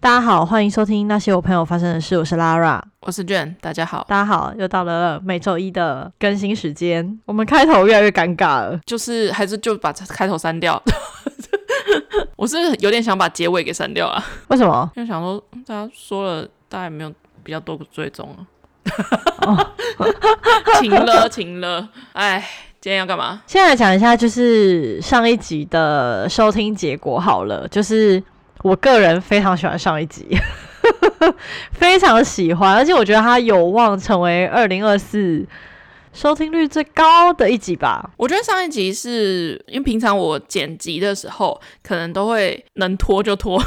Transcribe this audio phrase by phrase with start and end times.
[0.00, 2.16] 大家好，欢迎收听那些我朋友发生的事。
[2.16, 7.18] 我是 Lara，我是 Jen，大家好，大家好，又到了每周一的更新时间。
[7.26, 10.80] 我们开头越来越尴尬了，就是还是就把开头删掉。
[12.36, 14.24] 我是有点想把结尾给删掉啊。
[14.46, 14.88] 为什么？
[14.94, 17.12] 因为想说大家说了，大家也没有
[17.42, 18.32] 比较多个追踪
[19.44, 19.74] 啊。
[20.80, 21.88] 停了，停了。
[22.12, 22.38] 哎，
[22.80, 23.42] 今天要干嘛？
[23.48, 28.22] 现在来讲一下，就是上一集的收听结果好了，就是。
[28.62, 30.26] 我个人非常喜欢上一集，
[31.72, 35.46] 非常喜欢，而且我觉得它有望成为二零二四
[36.12, 38.10] 收听率最高的一集吧。
[38.16, 43.62] 我觉得上一集是因为平常我剪辑的时候，可能都会能拖就拖，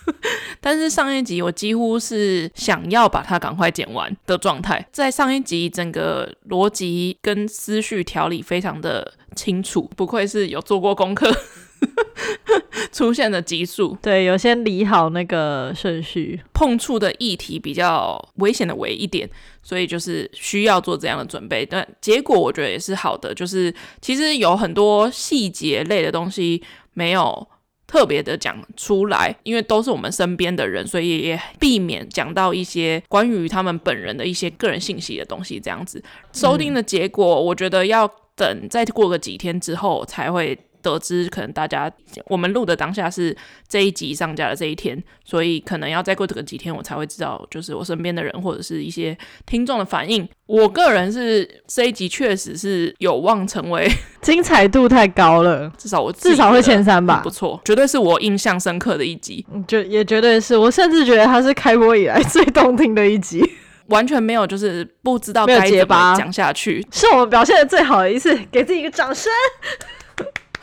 [0.60, 4.86] 但是上一集我几乎是想要把它赶快剪完的状态。
[4.92, 11.34] 在上一集，整个逻辑跟思绪条理非常的清楚，不愧是有做过功课。
[12.92, 19.28] 出现的集数，对，有先理好那个顺序，碰触的议题比较危险的为一点，
[19.62, 21.66] 所以就是需要做这样的准备。
[21.66, 26.62] 但结果我觉得也是好的，就是其实有很多细节类的东西
[26.94, 27.46] 没有
[27.86, 35.60] 特别的讲出来，因为都是我们身边的人，所以也避免讲到一些关于他们本人的一些个人信息的东西。
[35.60, 40.58] 这样子收听的结果，我觉得要等再过个几天之后才会。
[40.86, 41.90] 得知可能大家
[42.26, 43.36] 我们录的当下是
[43.68, 50.26] 这一集上架的这一天，所以可能要再过这个几天，我才会知道，就是我身边的人或者是一些听众的反应。
[50.46, 53.90] 我个人是这一集确实是有望成为
[54.22, 63.42] 精彩度太高了，至少我至少会前三吧，不错，绝对是我印象深刻的一集，就也绝对是我甚至觉得它是开播以来最动听的一集，
[63.88, 69.32] 完全没有就是不知道该怎么讲下去，是我们表现的最好的一次，给自己一个掌声。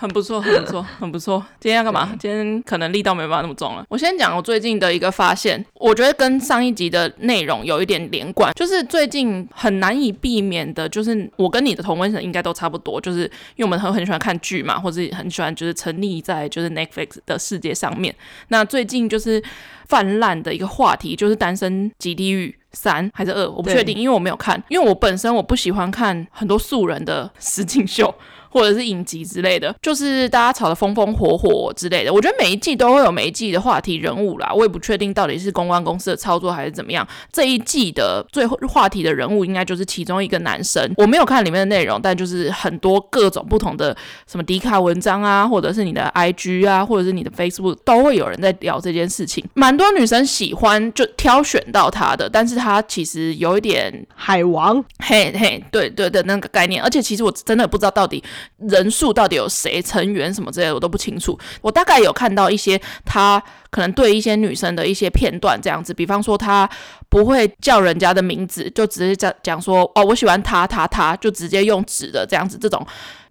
[0.04, 1.46] 很不错，很不错， 很不错。
[1.62, 2.14] 今天要干嘛？
[2.20, 3.86] 今天可能力道没办法那么重了。
[3.88, 13.22] 我先讲我最近的一个发现，我觉得跟上一集的内容有一点连贯，就是最近很难以避免的，就是我跟你的同温层应该都差不多，就是
[13.56, 18.14] 因为我们很很喜欢看剧嘛，或者很喜欢就是沉溺在就是 Netflix 的世界上面。
[18.50, 19.42] 那最近就是
[19.88, 28.14] 泛滥的一个话题，就是《单身即地狱》三还是二，我不确定，因为我没有看，因为我本身我不喜欢看很多素人的 实境秀。
[28.54, 32.14] 或者是影集之类的，就是大家吵得风风火火之类的。
[32.14, 37.08] 我觉得每一季都会有每一季的话题人物啦，我也不确定到底是公关公司的操作还是怎么样。
[37.32, 40.88] 这一季的最后话题的人物应该就是其中一个男生。
[40.98, 49.44] 我没有看里面的内容，但就是很多各种不同的什么迪卡文章啊，或者是你的 IG 啊，或者是你的 Facebook 都会有人在聊这件事情。
[49.56, 56.80] 蛮很多女生喜欢就挑选到他的，但是他其实有一点海王，嘿嘿，对对的那个概念。
[56.80, 58.24] 而且其实我真的不知道到底。
[58.70, 59.82] 人数到底有谁？
[59.82, 61.38] 成员什么之类的我都不清楚。
[61.60, 63.42] 我大概有看到一些他
[63.72, 66.70] 可能对一些女生的一些片段这样子，比方说他
[67.10, 72.86] 不会叫人家的名字，就直接讲讲说哦，我喜欢他他他，就直接用纸的这样子，这种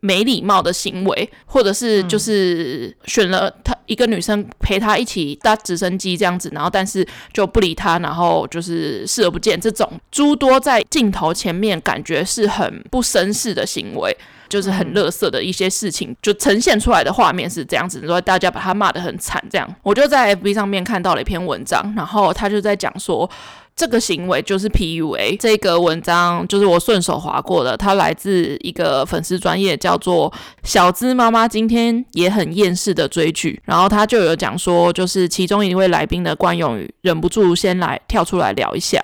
[0.05, 14.17] 没礼貌的行为，或者是就是选了他一个女生陪他一起搭直升机这样子，然后但是就不理他，然后就是视而不见，这种诸多在镜头前面感觉是很不绅士的行为。
[14.53, 19.43] 就是很乐色的一些事情，就呈现出来的画面是这样子，所以大家把他骂得很惨。
[19.51, 23.29] 这样，我就在 FB 上面看到了一篇文章，然后他就在讲说，
[23.75, 25.39] 这个行为就是 PUA。
[25.41, 30.31] 这个文章就是我顺手划过的，它来自一个粉丝专业，叫做
[30.63, 33.59] “小资妈妈”，今天也很厌世的追剧。
[33.65, 39.03] 然后他就有讲说，就是其中一位来宾的惯用语，忍不住先来跳出来聊一下。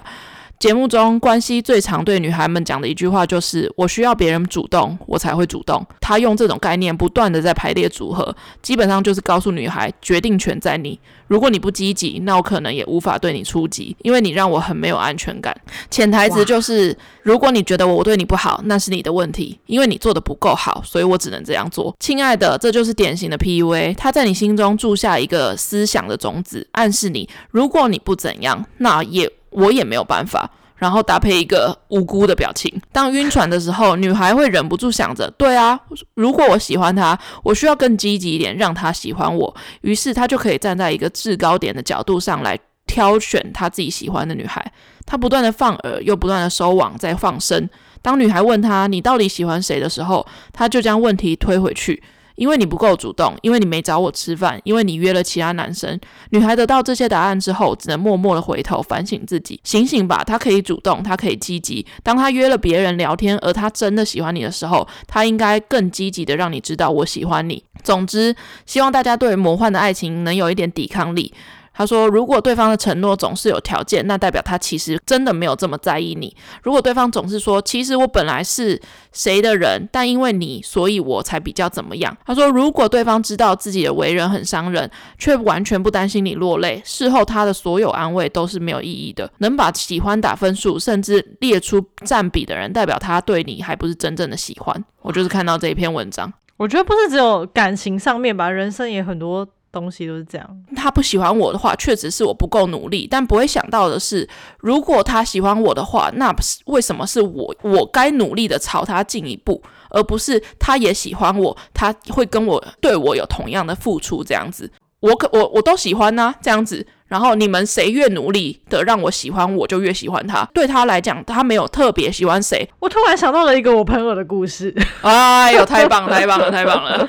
[0.58, 10.98] 节目中，关系最常对女孩们讲的一句话就是：“我需要别人主动，我才会主动。”他用这种概念不断的在排列组合，基本上就是告诉女孩，决定权在你。
[11.28, 15.56] 如果你不积极，那我可能也无法对你出击，因为你让我很没有安全感。
[15.92, 21.94] 潜台词就是：如果你觉得我对你不好，那是你的问题，因为你做得不够好，所以我只能这样做。
[22.00, 29.31] 亲爱的，这就是典型的 PUA，他在你心中种下一个思想的种子，暗示你，如果你不怎样，那也。
[29.50, 32.81] 我也没有办法，然后搭配一个无辜的表情。
[32.93, 35.79] 当晕船的时候，女孩会忍不住想着：对啊，
[36.15, 39.56] 如果我喜欢他，我需要更积极一点，让他喜欢我。
[39.81, 44.73] 于是他就可以站在一个制高点的角度上来挑选他自己喜欢的女孩。
[45.05, 47.69] 他不断的放饵，又不断的收网，再放生。
[48.00, 52.03] 当女孩问他：你到底喜欢谁的时候，他就将问题推回去。
[52.38, 55.99] 因为你不够主动，因为你没找我吃饭，因为你约了其他男生。
[56.31, 59.61] 女孩得到这些答案之后，只能默默的回头反省自己。
[59.64, 61.85] 醒醒吧，她可以主动，她可以积极。
[62.05, 67.62] 当她约了别人聊天，而她真的喜欢你的时候，她应该更积极的让你知道我喜欢你。
[67.82, 71.35] 总之，希望大家对魔幻的爱情能有一点抵抗力。
[71.78, 76.36] 他说，如果对方的承诺总是有条件，那代表他其实真的没有这么在意你。
[76.60, 78.82] 如果对方总是说，其实我本来是
[79.12, 82.16] 谁的人，但因为你，所以我才比较怎么样。
[82.26, 89.30] 他说，如果对方知道自己的为人很伤人，却完全不担心你落泪，事后他的所有安慰都是没有意义的。
[89.38, 94.84] 能把喜欢打分数，甚至列出占比的人，代表他对你还不是真正的喜欢。
[95.02, 99.46] 我就是看到这一篇文章，我觉得不是只有感情上面吧，人生也很多。
[99.70, 100.65] 东西都是这样。
[100.76, 103.06] 他不喜欢我的话，确实是我不够努力。
[103.11, 104.29] 但不会想到的是，
[104.59, 106.35] 如果他喜欢我的话，那
[106.67, 107.55] 为什么是我？
[107.62, 114.70] 我该努力的朝他进一步，而不是他也喜欢我，他会跟我对我有同样的付出，这样子。
[115.00, 116.87] 我可我我都喜欢呐、这样子。
[117.08, 120.46] 然后你们谁越努力的让我喜欢，我就越喜欢他。
[120.52, 122.69] 对他来讲，他没有特别喜欢谁。
[122.78, 124.75] 我突然想到了一个我朋友的故事。
[125.00, 127.08] 哎呦，太棒了，太棒了，太棒了！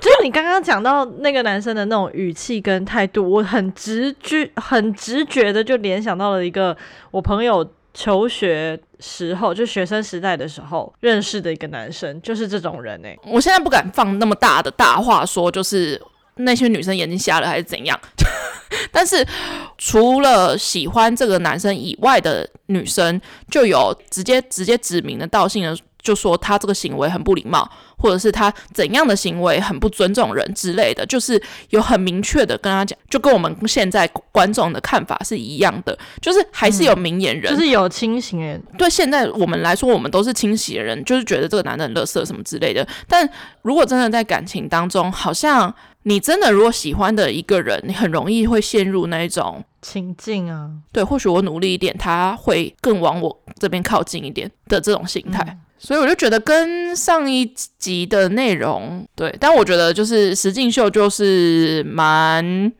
[0.00, 6.76] 就是你刚刚讲到那个男生的那种语气跟态度，我很直觉、很直觉的就联想到了一个
[7.10, 13.20] 我朋友求学时候，就学生时代的时候认识的一个男生，就是这种人哎、欸。
[13.26, 16.00] 我现在不敢放那么大的大话说，就是。
[16.36, 17.98] 那些女生眼睛瞎了还是怎样？
[18.90, 19.26] 但是
[19.78, 23.20] 除了喜欢这个男生以外的女生，
[23.50, 25.76] 就有直接直接指名的道姓的。
[26.04, 27.66] 就说他这个行为很不礼貌，
[27.96, 38.62] 或者是他怎样的行为很不尊重人之类的，就是有很明确的跟他讲，就跟我们现在观众的看法是一样的，就是还是有明眼人，嗯、就是有清醒人。
[38.76, 42.86] 对现在我们来说，我们都是清醒的人，就是觉得这个男的很垃圾什么之类的。
[43.08, 43.26] 但
[43.62, 50.70] 如果真的在感情当中，好像你真的如果喜欢的一个人，你很容易会陷入那一种情境啊。
[50.92, 55.42] 对，或许我努力一点，他会更往我这边靠近一点的这种心态。
[55.46, 57.44] 嗯所以我就觉得跟上一
[57.76, 62.72] 集的内容对，但我觉得就是石进秀就是蛮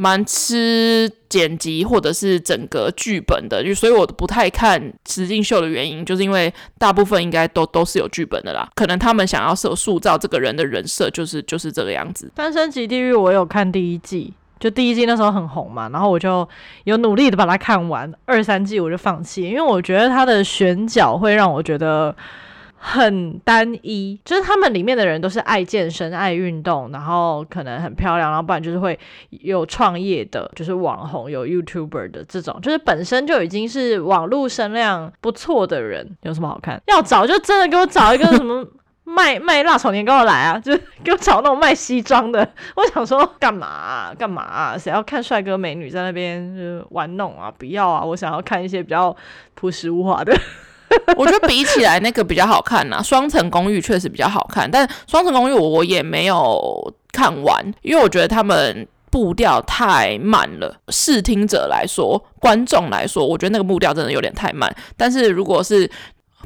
[0.00, 12.32] 蛮吃剪辑或者是整个剧本的，就所以我不太看实境秀的原因，就是因为大部分应该都都是有剧本的啦，可能他们想要塑塑造这个人的人设就是就是这个样子。
[12.34, 14.32] 单身即地狱我有看第一季。
[14.58, 16.46] 就第一季那时候很红嘛，然后我就
[16.84, 22.14] 有努力的把它看完，二三季我就放弃，因为我觉得它的选角会让我觉得
[22.82, 28.98] 很单一，就是他们里面的人都是爱健身、爱运动，然后可能很漂亮，然后不然就是会
[29.30, 36.80] 有创业的，就是网红、有 YouTuber 的这种，就是本身就已经是网络声量不错的人，有什么好看？
[36.86, 38.66] 要找就真的给我找一个什么。
[39.02, 40.72] 卖卖辣炒年糕的来啊，就
[41.02, 42.48] 给我找那种卖西装的。
[42.76, 44.14] 我想说干嘛啊？
[44.16, 44.78] 干嘛啊？
[44.78, 47.52] 谁要看帅哥美女在那边就玩弄啊？
[47.58, 48.04] 不要啊！
[48.04, 49.16] 我想要看一些比较
[49.56, 50.32] 朴实无华的。
[51.16, 54.70] 我觉得比起来那个比较好看呐，《双层公寓》确实比较好看。
[54.70, 60.76] 但《双层公寓》我也没有看完，因为我觉得他们步调太慢了。
[60.88, 64.74] 视听者来说，观众来说，我觉得那个步调真的有点太慢。
[64.96, 65.90] 但是如果是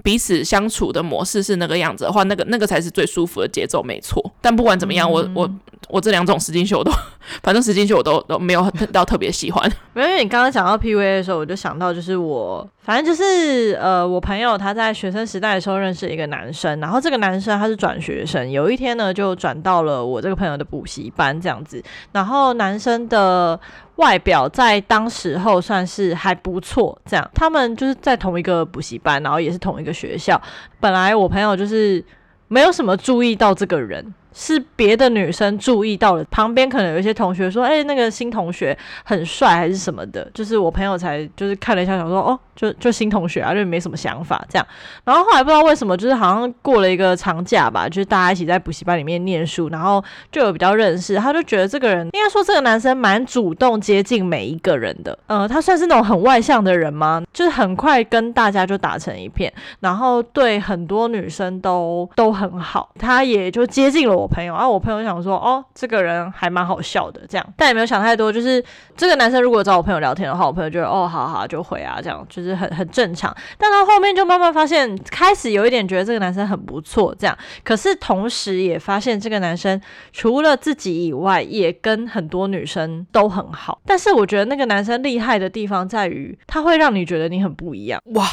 [0.03, 4.23] 彼此相处的模式是那个样子的话，那个那个才是最舒服的节奏，没错。
[4.41, 5.51] 但不管怎么样，嗯、我我
[5.89, 6.91] 我这两种实境秀都，
[7.43, 9.71] 反正实境秀我都都没有到特别喜欢。
[9.95, 23.59] 没有，因为你刚刚讲到 PVA 的时候，我就想到就是我，反正就是呃，我朋友他在学生时代的时候认识一个男生，然后这个男生他是转学生，有一天呢就转到了我这个朋友的补习班这样子，然后男生的。
[23.97, 30.41] 外表在当时候算是还不错，这样他们就是在同一个补习班，然后也是同一个学校。
[30.81, 32.05] 本来我朋友就是
[32.49, 34.15] 没有什么注意到这个人。
[34.35, 44.67] 是别的女生注意到了，旁边可能有一些同学说：“哎、那个新同学很帅，还是什么的。”就是我朋友才就是看了一下，想说：“哦，就就新同学啊，就没什么想法这样。”
[45.05, 55.17] 然后后来不知道为什么，就是好像过了一个长假吧，就是大家一起在补习班里面念书，然后就有比较认识，他就觉得这个人应该说这个男生蛮主动接近每一个人的。
[55.29, 57.23] 呃，他算是那种很外向的人吗？
[57.33, 64.24] 就是很快跟大家就打成一片，然后对很多女生都都很好，他也就接近了。
[64.25, 68.33] 我朋友，啊我朋友想说，哦，这个人还蛮好笑的，这样，但也没有想太多。
[68.33, 68.65] 就是
[68.97, 73.37] 这个男生如果找我朋友聊天的话，我朋友就会，哦，好好就回啊，这样就是很很正常。
[73.59, 77.37] 但他后面就慢慢发现，开始有一点觉得这个男生很不错，这样。
[77.63, 79.79] 可是同时也发现这个男生
[80.11, 83.79] 除了自己以外，也跟很多女生都很好。
[83.85, 88.01] 但是我觉得那个男生厉害的地方在于，他会让你觉得你很不一样。
[88.15, 88.25] 哇！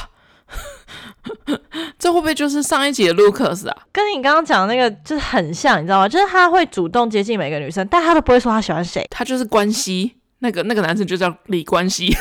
[1.98, 3.77] 这会不会就是上一集的 Lucas 啊？
[3.91, 6.10] 跟你刚刚讲的那个就是很像，你知道吗？
[6.10, 9.05] 就是他会主动接近每个女生，但他都不会说他喜欢谁。
[9.10, 12.12] 他就是关系，那个那个男生就叫李关系，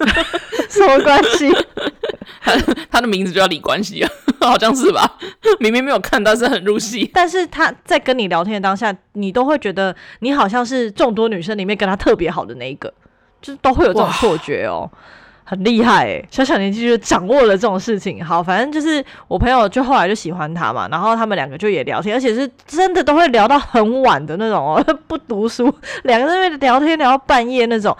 [0.68, 1.50] 什么关系？
[2.42, 2.52] 他
[2.90, 4.10] 他的名字就叫李关系啊。
[4.40, 5.16] 好像是吧？
[5.58, 7.10] 明明没有看，但是很入戏。
[7.14, 12.92] 但是他在跟你聊天的当下，你都会觉得你好像是众多女生里面跟他特别好的那一个，
[13.40, 14.90] 就是都会有这种错觉哦。
[15.44, 18.24] 很厉害诶，小小年纪就掌握了这种事情。
[18.24, 25.64] 好，反正就是我朋友就后来就喜欢他嘛，然后他们两个就也聊天，而且是真的都会聊到很晚的那种哦， 不读书，
[26.04, 27.96] 两个人在那边聊天聊到半夜那种。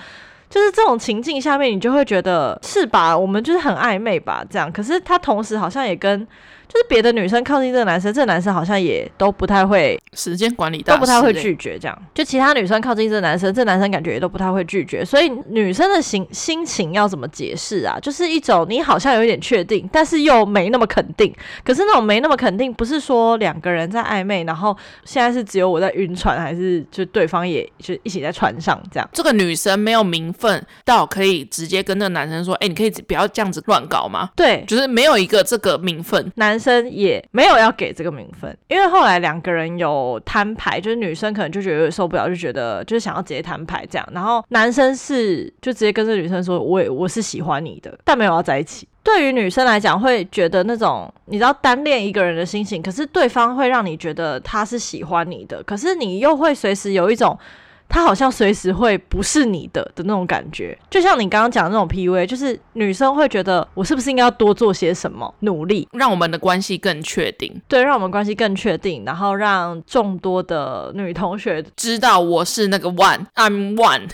[0.50, 3.16] 就是这种情境下面，你就会觉得是吧？
[3.16, 4.70] 我们就是很暧昧吧，这样。
[4.70, 6.26] 可是他同时好像也跟。
[6.68, 12.02] 就是别的女生靠近这个男生，这个男生好像也都不太会时间管理大，都不太会拒绝这样。
[12.12, 15.04] 就其他女生靠近这个男生，这个男生感觉也都不太会拒绝。
[15.04, 17.98] 所以女生的心心情要怎么解释啊？
[18.00, 21.32] 就是一种你好像有一点确定，但是又没那么肯定。
[21.62, 29.08] 可是那种没那么肯定，不是说两个人在暧昧，然后现在是只有我在晕船，还是就对方也就一起在船上这样？
[29.12, 36.53] 这个女生没有名分到可以直接跟那个男生说：“哎、欸，你可以不要这样子乱搞吗？”对，就是没有一个这个名分男。
[36.54, 48.86] 男生也没有要给这个名分，因为后来两个人有摊牌，就是女生可能就觉得有点受不了，就觉得就是想要直接摊牌这样，然后男生是就直接跟这女生说，我也我是喜欢你的，但没有要在一起。
[49.02, 57.36] 对于女生来讲，会觉得那种你知道单恋一个人的心情，可是对方会让你觉得他是喜欢你的，可是你又会随时有一种。
[57.88, 67.62] 他好像随时会不是你的的那种感觉，就像你刚刚讲的那种 PUA，就是女生会觉得我是不是应该要多做些什么努力，让我们的关系更确定？
[67.68, 74.12] 对，让我们关系更确定，然后让众多的女同学知道我是那个 one，I'm one，I'm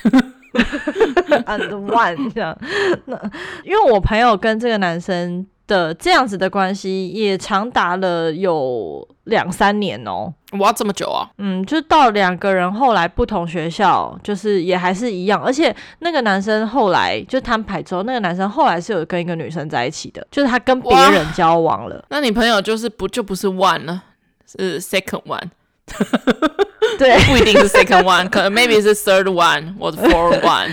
[1.68, 2.58] the one 这样。
[3.06, 3.16] 那
[3.64, 10.34] 因为我朋友跟这个男生的这样子的关系也长达了有两三年哦。
[10.58, 11.30] 哇，这么久啊！
[11.38, 22.04] 嗯，就到两个人后来不同学校，就是也还是一样，而且那个男生后来就摊牌之后，那个男生后来是有跟一个女生在一起的，就是他跟别人交往了。
[22.08, 24.02] 那你朋友就是不就不是 one 了，
[24.58, 25.50] 是 second one？
[26.98, 30.70] 对，不一定是 second one，可能 maybe 是 third one 或者 fourth one。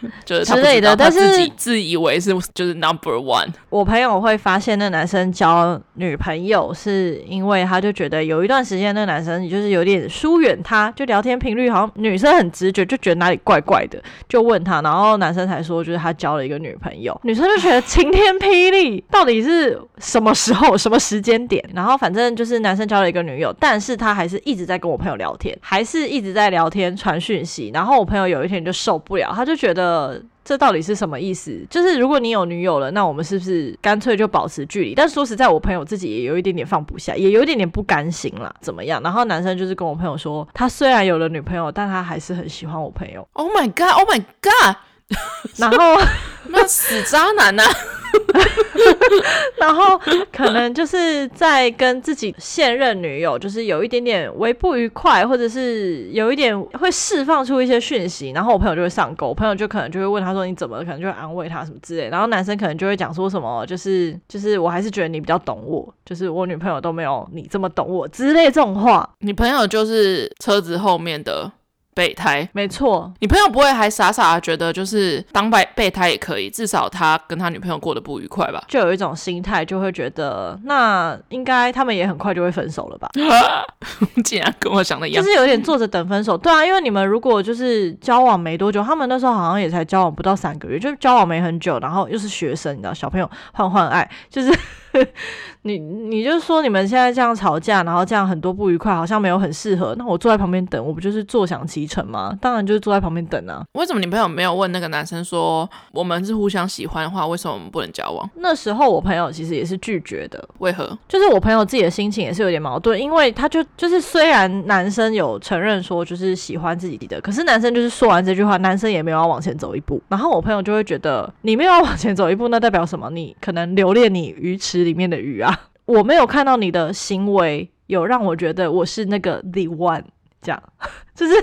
[0.24, 3.48] 就是之类的，但是自己自以为是就是 number one。
[3.68, 21.62] 我朋友会发现那男生交女朋友，是因为他就觉得有一段时间那男生就是有点疏远他，就聊天频率好像女生很直觉就觉得哪里怪怪的，就问他，然后男生才说就是他交了一个女朋友， 女生就觉得晴天霹雳，到底是什么时候什么时间点？
[21.74, 29.89] 然后反正就是男生交了一个女友，但是他还是一直在跟我朋友聊天，还是一直在聊天传讯息，然后我朋友有一天就受不了，他就觉得。
[29.90, 31.66] 呃，这到底是什么意思？
[31.68, 34.94] 就是如果你有女友了，那我们是不是干脆就保持距离？
[34.94, 38.54] 但说实在，我朋友自己也有一点点放不下，也有一点点不甘心啦。
[38.60, 39.02] 怎么样？
[39.02, 43.26] 然后男生就是跟我朋友说，他虽然有了女朋友，但他还是很喜欢我朋友。
[43.32, 43.90] Oh my god!
[43.98, 44.76] Oh my god!
[45.58, 46.00] 然后
[46.46, 47.70] 那死渣男呢、啊？
[49.58, 49.98] 然后
[50.32, 60.84] 可能就是在跟自己现任女友，就是有一点点微不愉快，或者是有一点会释放出一些讯息，然后我朋友就会上钩，我朋友就可能就会问他说，你怎么了？
[60.84, 69.08] 可能就会安慰他什么之类，然后男生可能就会讲说什么，就是就是我还是觉得你比较懂我，就是我女朋友都没有你这么懂我之类这种话。
[69.20, 71.50] 你朋友就是车子后面的。
[71.94, 73.12] 备胎，没错。
[73.20, 78.62] 你朋友不会还傻傻的觉得就是当备备胎也可以，至少他跟他女朋友过得不愉快吧？
[78.68, 83.08] 就有一种心态，就会觉得那应该他们也很快就会分手了吧？
[84.24, 86.36] 竟然跟我想的一样，就是有点坐着等分手。
[86.36, 94.56] 对啊，因为你们如果就是交往没多久，他们那时候好像也才交往不到三个月，就交往没很久，然后又是学生，你知道，小朋友换换爱，就是。
[95.62, 99.94] 你你就说你们现在这样吵架，然后这样很多不愉快，好像没有很适合。
[99.98, 102.36] 那我坐在旁边等，我不就是坐享其成吗？
[102.40, 103.62] 当然就是坐在旁边等啊。
[103.72, 108.28] 为什么你朋友没有问那个男生说，我们是互相喜欢的话，为什么我们不能交往？
[108.36, 110.42] 那时候我朋友其实也是拒绝的。
[110.58, 110.98] 为何？
[111.08, 120.00] 就是我朋友自己的心情也是有点矛盾，因为他就就是虽然男生有承认说就是喜欢自己的，可是男生就是说完这句话，男生也没有要往前走一步。
[120.08, 123.10] 然后我朋友就会觉得，你没有往前走一步，那代表什么？
[123.10, 130.04] 你可能留恋你鱼里面的鱼啊， 我没有看到你的行为有让我觉得我是那个 the one，
[130.40, 130.62] 这样
[131.14, 131.34] 就是，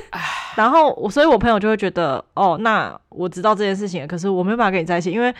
[0.55, 5.33] 然后我，所以我朋友就会觉得，哦，那我知道这件事情，可是我没有办法跟你在一起，因为。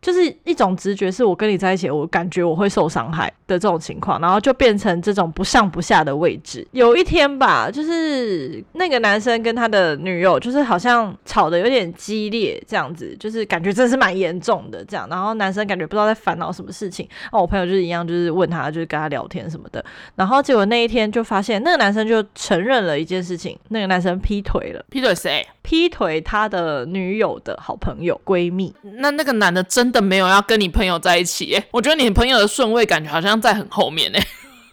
[0.00, 6.66] 就是一种直觉，是我跟你在一起，我感觉我会受伤害的这种情况，然后就变成这种不上不下的位置。
[6.72, 15.06] 有一天吧，就是那个男生跟他的女友，就是好像吵得有点激烈，这样子，就是感觉真的是蛮严重的这样。
[15.10, 19.84] 然后男生感觉不知道在烦恼什么事情，哦，我朋友就是一样，就是问他，就是跟他聊天什么的。
[20.16, 24.82] 然后结果那一天就发现，那个男生就承认了一件事情，那个男生劈腿了。
[24.88, 25.46] 劈腿谁？
[25.60, 28.74] 劈腿他的女友的好朋友闺蜜。
[28.82, 29.89] 那那个男的真。
[29.90, 31.64] 真的没有要跟你朋友在一起耶。
[31.72, 34.18] 我觉得你朋友的顺位感觉好像在很后面呢，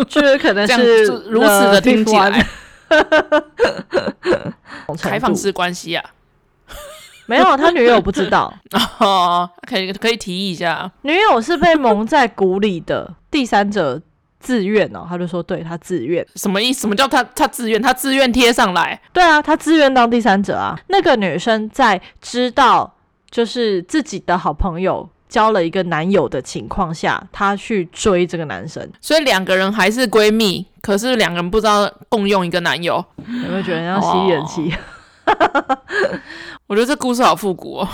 [0.08, 2.46] 就是可能是 如此的听起来，
[5.02, 6.06] 开放式关系啊。
[7.26, 8.54] 没有，他女友不知道
[9.00, 14.00] 哦，可以可以提议一下，女友是被蒙在鼓里的第三者
[14.40, 16.82] 自愿哦，他就说对他自愿，什么意思？
[16.82, 17.82] 什么叫他他自愿？
[17.82, 19.02] 他自愿贴上来？
[19.12, 20.80] 对啊，他自愿当第三者啊。
[20.90, 22.94] 那个女生在知道
[23.38, 32.96] 就是自己的好朋友交了一个男友的情况下，她去追这个男生，所以两个人还是闺蜜，可是两个人不知道共用一个男友，
[33.28, 34.74] 有没有觉得像吸人气？
[36.66, 37.88] 我觉得这故事好复古哦，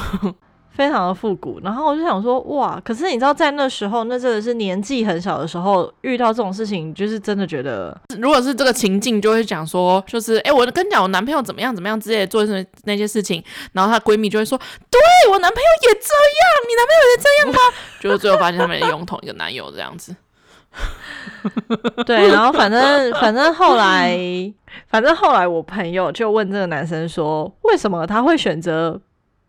[0.75, 1.59] 非常的复古。
[1.63, 2.81] 然后我就想说，哇！
[2.83, 14.57] 可是你知道，在那时候，那真的是年纪很小的时候，遇到这种事情，就是真的觉得，如果是这个情境，就会讲说，就是哎，我跟你讲，我男朋友怎么样怎么样之类的，做什那些事情，然后她闺蜜就会说，
[14.89, 14.99] 对，
[15.31, 16.09] 我男朋友也这
[16.41, 17.59] 样，你男朋友也这样吗？
[18.01, 20.15] 就是最后发现他们也拥同一个男友这样子。
[22.07, 24.17] 对，然后反正反正后来，
[24.87, 28.99] 反正后来我朋友就问这个男生说，为什么他会选择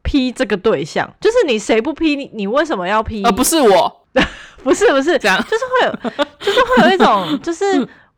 [0.04, 1.12] 劈这个对象？
[1.20, 3.24] 就是你谁不劈你，你为什么要劈？
[3.24, 4.06] 而、呃、不是我，
[4.62, 7.64] 不是不是这样，就是会有，就是会有一种，就是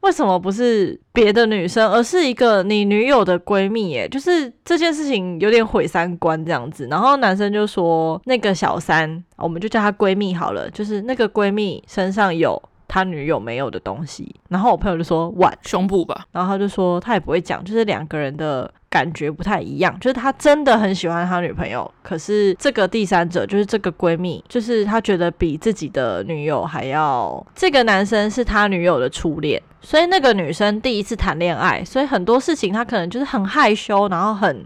[0.00, 3.90] 为什么不是别的女生，而是一个你女友的闺蜜？
[3.90, 6.86] 耶，就是这件事情有点毁三观这样子。
[6.90, 12.62] 然后男生就说，那个小三，我们就叫她闺蜜好了，就是那个闺蜜身上有。
[12.88, 34.64] 他女友没有的东西，然后我朋友就说碗胸部吧，然后他就说他也不会讲，就是两个人的感觉不太一样，就是他真的很喜欢他女朋友，可是这个第三者就是这个闺蜜，就是他觉得比自己的女友还要，这个男生是他女友的初恋，所以那个女生第一次谈恋爱，所以很多事情他可能就是很害羞，然后很。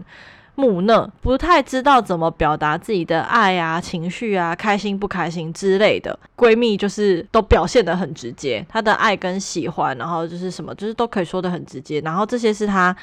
[0.55, 6.17] 木讷，不太知道怎么表达自己的爱啊、情绪啊、开心不开心之类的。
[6.37, 11.99] 闺蜜就是都表现的很直接，她的爱跟喜欢，然后就是什么，就是都可以说的很直接。
[12.01, 12.95] 然后这些是她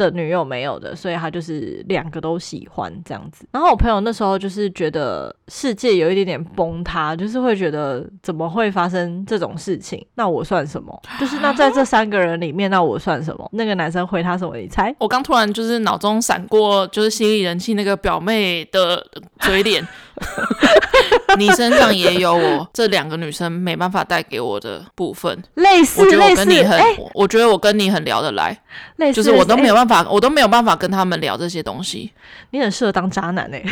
[0.00, 3.46] 的女友没有的，所以他就是两个都喜欢这样子。
[3.52, 10.04] 然后我朋友那时候就是觉得世界有一点点崩塌，就是会觉得怎么会发生这种事情？
[10.14, 10.98] 那我算什么？
[11.20, 13.48] 就是那在这三个人里面，那我算什么？
[13.52, 14.56] 那个男生回他什么？
[14.56, 14.94] 你猜？
[14.98, 19.06] 我刚突然就是脑中闪过，就是犀利人气那个表妹的
[19.40, 19.86] 嘴脸。
[21.38, 28.54] 你身上也有我这两个女生没办法带给我的部分，类似，我觉得我跟你很，欸、我觉得我跟你很聊得来，
[28.96, 32.12] 类似，就是我都没有办法，欸、我都没有办法跟他们聊这些东西。
[32.50, 33.66] 你很适合当渣男哎、欸，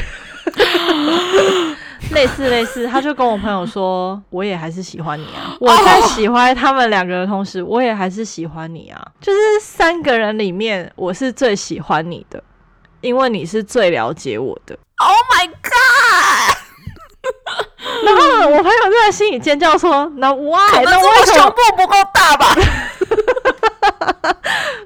[2.15, 12.43] 类似类似，他就跟我朋友说，我也还是喜欢你啊，我在喜欢他们两个的同时，我也还是喜欢你啊，就是三个人里面，我是最喜欢你的，
[13.01, 14.79] 因为你是最了解我的。
[14.99, 16.57] Oh my god！
[18.05, 20.83] 然后我朋友就在心里尖叫说：“那 why？
[20.85, 22.55] 那我胸部不够大吧？”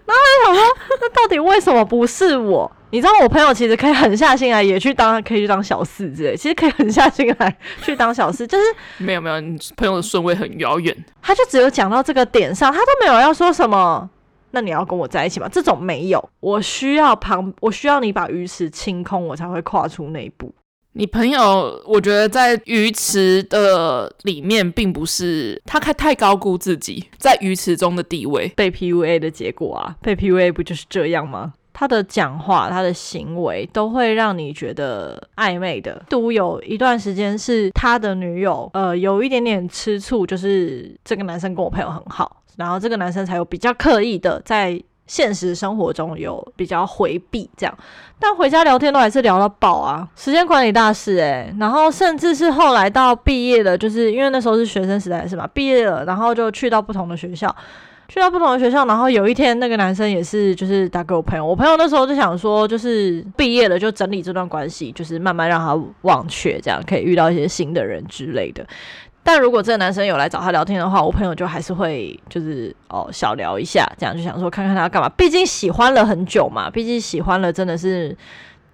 [0.04, 0.64] 然后我想说
[1.00, 6.36] ：“那到底为什么不是我？”你知道我朋友其实可以狠下心来，也去当，可以去当小四之类。
[6.36, 8.64] 其实可以狠下心来去当小四， 就是
[8.98, 10.94] 没有没有，你朋友的顺位很遥远。
[11.22, 14.10] 他就只有讲到这个点上，他都没有要说什么。
[14.50, 15.48] 那你要跟我在一起吗？
[15.50, 20.54] 这种没有，我需要旁，我需要你把鱼池清空，我才会跨出那一步。
[20.94, 31.54] 你朋友，我觉得在鱼池的里面，并不是他太太高估自己在鱼池中的地位，被 PUA 的结果啊，被 PUA 不就是这样吗？
[31.72, 36.04] 他的讲话，他的行为，都会让你觉得暧昧的。
[36.10, 44.78] 独有一段时间是他的女友，呃，有一点点吃醋，就是这个男生跟我朋友很好，然后这个男生才有比较刻意的在。
[45.06, 47.78] 现实生活中有比较回避这样，
[48.18, 50.08] 但回家聊天都还是聊到爆啊！
[50.16, 55.48] 时间管理大师诶、然后甚至是后来到毕业了，就是因为那时候是学生时代是吧？
[55.52, 57.54] 毕业了，然后就去到不同的学校，
[58.08, 68.64] 去到不同的学校，然后有一天那个男生也是就是打给我朋友，我朋友那时候就想说，就是毕业了就整理这段关系，就是慢慢让他忘却，这样可以遇到一些新的人之类的。
[69.24, 75.08] 但如果这个男生有来找他聊天的话，我朋友就还是会就是哦小聊一下，这样就想说看看他要干嘛。
[75.10, 78.16] 毕竟喜欢了很久嘛，毕竟喜欢了真的是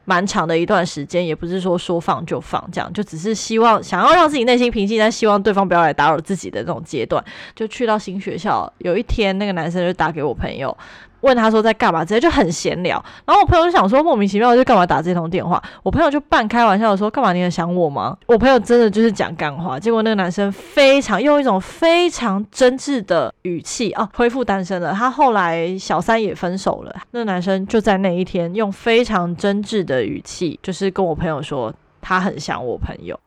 [0.07, 7.23] 蛮长的一段时间，也不是说说放就放，这样就只是希望想要让自己内心平静，但希望对方不要来打扰自己的这种阶段。
[7.55, 10.75] 就去到新学校，有一天那个男生就打给我朋友。
[11.21, 13.03] 问他说在干嘛，直接就很闲聊。
[13.25, 15.63] 然后我朋友就想说莫名其妙就干嘛打这通电话。
[15.83, 18.17] 我朋友就半开玩笑的说干嘛你很想我吗？
[18.27, 19.79] 我朋友真的就是讲干话。
[19.79, 24.93] 结果那个男生非常用一种非常真挚的语气啊，恢复单身了。
[24.93, 26.95] 他后来小三也分手了。
[27.11, 33.19] 那个男生就在那一天用非常真挚的语气，就是跟我朋友说他很想我朋友。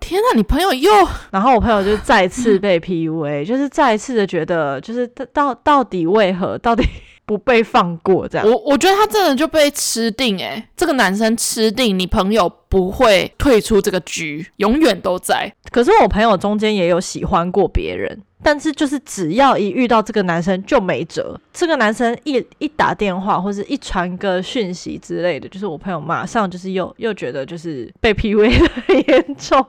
[0.00, 0.90] 天呐，你朋友又
[1.30, 6.82] 然后我朋友就再次被 PUA，就是再一次的觉得，就是到到底为何，到底
[7.30, 8.44] 不被放过这样。
[8.44, 15.54] 我我觉得他真的就被吃定诶、欸，这个男生吃定你朋友不会退出这个局，永远都在。
[15.70, 18.20] 可是我朋友中间也有喜欢过别人。
[18.42, 29.64] 但是就是只要一遇到这个男生就没辙，这个男生一一打电话或者一传个讯息之类的，就是我朋友马上就是又又觉得就是被 PUA 的很严重，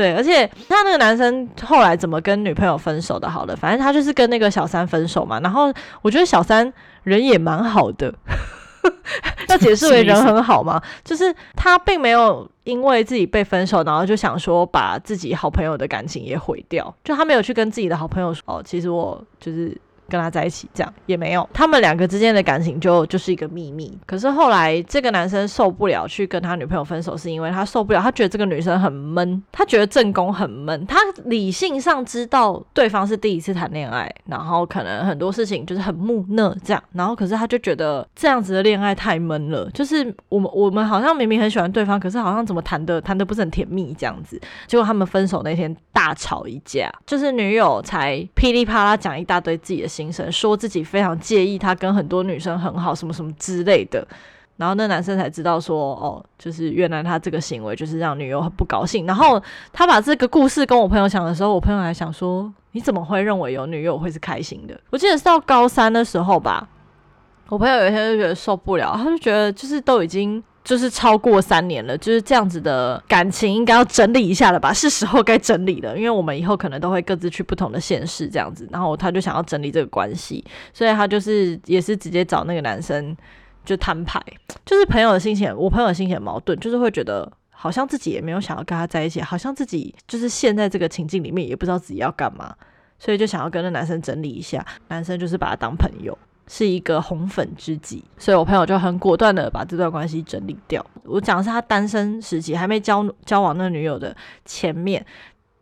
[0.00, 3.28] 对，而且他那个男生后来怎么跟女朋友分手的？
[3.28, 8.14] 好了，反正他就是跟那个小三分手嘛，然后我觉得小三人也蛮好的。
[9.50, 10.80] 要解释为人很好吗？
[11.04, 16.94] 就是他并没有因为自己被分手，然后就想说把自己好朋友的感情也毁掉。
[17.04, 19.76] 就他没有去跟自己的好朋友说：“哦，其实我就是。”
[20.10, 23.96] 跟他在一起，这样也没有，他们两个之间的感情就就是一个秘密。
[24.04, 30.84] 可是后来这个男生受不了去跟他女朋友分手，是因为他受不了，他觉得这个女生很闷，他觉得正宫很闷。
[30.86, 39.70] 他理性上知道对方是第一次谈恋爱，然后可能很多事情就是很木讷这样，然后可是他就觉得这样子的恋爱太闷了。
[39.70, 44.40] 就是我们我们好像明明很喜欢对方，可是好像怎么谈的谈的不是很甜蜜这样子。
[44.66, 54.06] 结果他们分手那天大吵一架，就是女友才噼里啪啦讲一大堆自己的精神，说自己非常介意他跟很多女生很好，什么什么之类的，
[54.56, 59.04] 然后那男生才知道说，哦，就是原来他这个行为就是让女友很不高兴。
[59.04, 59.42] 然后
[59.74, 64.80] 他把这个故事跟我朋友讲的时候，我朋友还想说，你怎么会认为有女友会是开心的？
[64.88, 66.66] 我记得是到高三的时候吧，
[67.50, 70.42] 我朋友有一天就觉得受不了，他就觉得就是都已经。
[70.62, 74.72] 就是超过三年了，就是这样子的感情应该要整理一下了吧？
[74.72, 78.68] 是时候该整理了，因为我们以后可能都会各自去不同的县市这样子。
[78.70, 83.16] 然后他就想要整理这个关系，所以他就是也是直接找那个男生
[83.64, 84.22] 就摊牌。
[84.66, 92.54] 就是朋友的心情，我朋友的心情很矛盾，就是会觉得好像自己也没有想要跟他在一起，好像自己就是陷在这个情境里面，也不知道自己要干嘛，
[92.98, 94.64] 所以就想要跟那男生整理一下。
[94.88, 96.16] 男生就是把他当朋友。
[96.52, 100.84] 是一个红粉知己，所以我朋友就很果断的把这段关系整理掉。
[101.04, 105.06] 我讲是他单身时期还没交交往那女友的前面，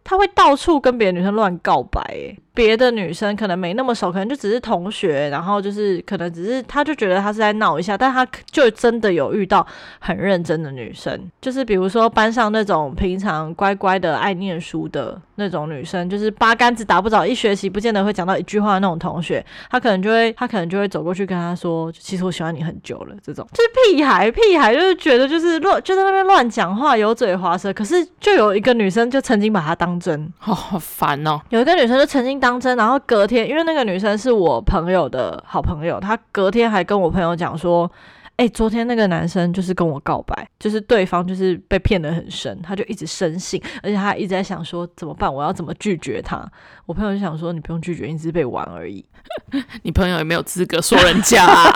[0.03, 2.39] 他会到处跟别的女生乱告白，欸。
[2.59, 9.65] 别的女生可能没那么熟，可能就只是同学，然后就是可能只是他就觉得他是在闹一下，但他就真的有遇到
[10.01, 32.48] 很认真的女生，就是比如说班上那种平常乖乖的爱念书的那种女生，就是八竿子打不着，一学习不见得会讲到一句话的那种同学，他可能就会他可能就会走过去跟他说，其实我喜欢你很久了，这种就是屁孩屁孩，就是觉得就是乱就在那边乱讲话，油嘴滑舌，可是就有一个女生就曾经把他当真，哦， 好烦哦，有一个女生就曾经当。
[32.49, 37.85] 当真，然后隔天，因为那个女生是我朋友的好朋友，她隔天还跟我朋友讲说
[38.41, 46.51] ：“哎、欸，昨天那个男生就是跟我告白，就是对方就是被骗得很深，他就一直深信，而且他一直在想说怎么办，我要怎么拒绝他？”
[46.87, 49.05] 我朋友就想说：“你不用拒绝，你只是被玩而已。
[49.85, 51.71] ”你朋友也没有资格说人家、啊。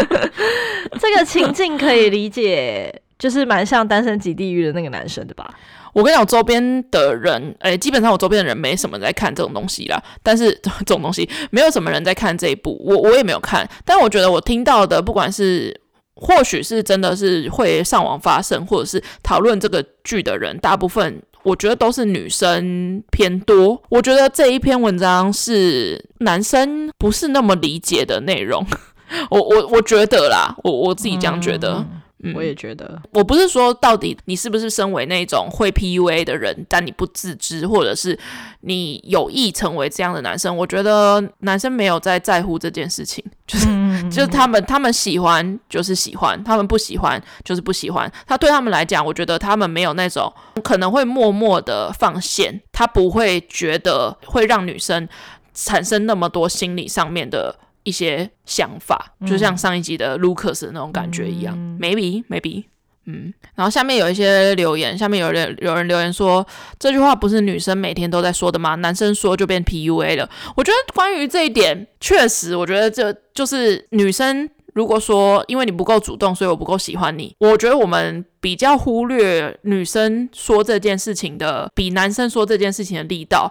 [1.00, 5.52] 这个情境可以理解，就是蛮像《单身即地狱》的那个男生的吧？
[5.94, 10.00] 我跟你讲，周边的人，诶、欸，基本上我周边的人没什么在看这种东西啦。
[10.22, 13.68] 但是 这种东西，没有什么人在看这一部，我我也没有看。
[13.84, 15.80] 但我觉得我听到的，不管是
[16.14, 23.82] 或许是真的是会上网发声，或者是讨论这个剧的人，大部分我觉得都是女生偏多。
[23.88, 28.64] 我觉得这一篇文章是男生不是那么理解的内容。
[29.30, 31.78] 我我我觉得啦，我我自己这样觉得。
[31.78, 38.18] 嗯嗯，我也觉得，我不是说到底你是不是身为那种会 PUA 的人，但你不自知，或者是
[38.62, 40.56] 你有意成为这样的男生。
[40.56, 43.66] 我觉得男生没有在在乎这件事情，就是
[44.10, 48.10] 就是他们他们喜欢就是喜欢，他们不喜欢就是不喜欢。
[48.26, 50.32] 他对他们来讲，我觉得他们没有那种
[50.64, 55.08] 可能会默默的放线，他不会觉得会让女生
[55.54, 57.56] 产生那么多心理上面的。
[57.88, 62.64] 一些想法，就像上一集的 Lucas 的那种感觉一样，嗯，maybe maybe，
[63.06, 66.46] 嗯，然后下面有一些留言，下面有人有人留言说，
[66.78, 68.74] 这句话不是女生每天都在说的吗？
[68.74, 70.28] 男生说就变 PUA 了。
[70.54, 83.50] 我觉得关于这一点，确实，我觉得这就是女生如果说因为你不够主动，所以我不够喜欢你，我觉得我们比较忽略女生说这件事情的，比男生说这件事情的力道。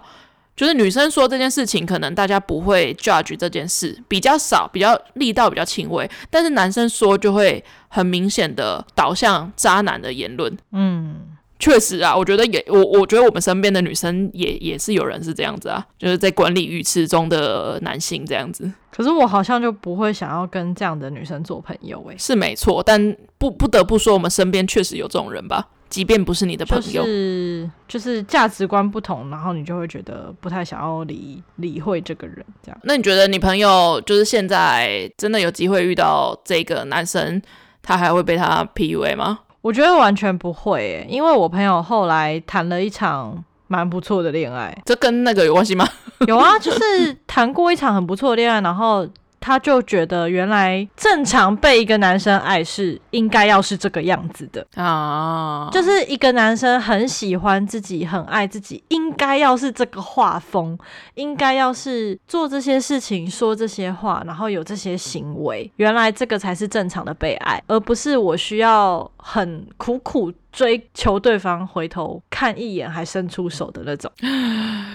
[0.58, 10.52] 就是女生说这件事情，可能大家不会 judge 这件事比较少，比较力道比较轻微，但是男生说就会很明显的导向渣男的言论。
[10.72, 11.28] 嗯，
[11.60, 18.68] 确实啊，我觉得也我我觉得我们身边的女生也也是有人是这样子啊，就是在管理鱼池中的男性这样子。
[18.90, 25.68] 可是我好像就不会想要跟这样的女生做朋友诶、欸，是没错，但不不得不说，我们身边确实有这种人吧。
[25.88, 32.78] 即便不是你的朋友，就是就是价值观不同，然后你就会觉得不太想要理理会这个人这样。
[32.82, 37.40] 那你觉得你朋友就是现在真的有机会遇到这个男生，
[37.82, 39.40] 他还会被他 PUA 吗？
[39.62, 44.76] 我觉得完全不会诶，因为我朋友后来谈了一场蛮不错的恋爱。
[44.84, 45.88] 这跟那个有关系吗？
[46.26, 49.08] 有啊，就是谈过一场很不错的恋爱，然后。
[49.40, 60.78] 他就觉得原来正常被一个男生爱是应该要是这个样子的啊，就是一个男生很喜欢自己，很爱自己，应该要是这个画风，
[61.14, 74.10] 应该要是做这些事情，说这些话，然后有这些行为，原来这个才是正常的被爱，而不是我需要很苦苦追求对方回头看一眼还伸出手的那种。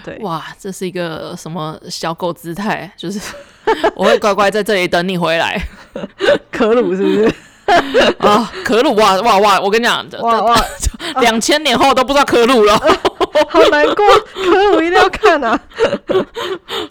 [0.03, 2.91] 对，哇，这是一个什么小狗姿态？
[2.97, 3.19] 就是。
[3.95, 5.61] 我会乖乖在这里等你回来，
[6.51, 7.35] 可鲁是不是？
[8.19, 9.59] 啊，可鲁哇哇哇！
[9.61, 10.55] 我跟你讲，哇哇，
[11.21, 12.77] 两千年后都不知道可鲁了，
[13.49, 14.05] 好难过。
[14.33, 15.57] 可鲁一定要看啊！